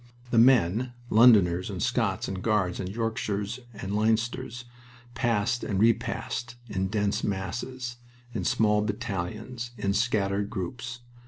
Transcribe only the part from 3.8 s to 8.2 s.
Leinsters, passed and repassed in dense masses,